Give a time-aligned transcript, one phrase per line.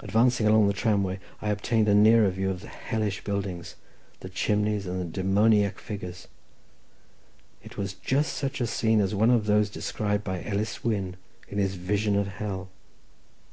[0.00, 3.76] Advancing along the tramway, I obtained a nearer view of the hellish buildings,
[4.18, 6.26] the chimneys and the demoniac figures.
[7.62, 11.14] It was just such a scene as one of those described by Ellis Wynn
[11.46, 12.68] in his Vision of Hell.